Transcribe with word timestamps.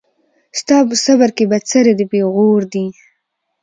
ستا 0.59 0.77
په 0.87 0.95
صبر 1.05 1.29
کي 1.37 1.45
بڅری 1.51 1.93
د 1.97 2.01
پېغور 2.11 2.61
دی 2.73 2.85